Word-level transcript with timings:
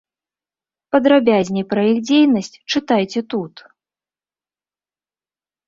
Падрабязней 0.95 1.65
пра 1.73 1.81
іх 1.91 1.97
дзейнасць 2.09 2.51
чытайце 2.71 3.21
тут. 3.35 3.55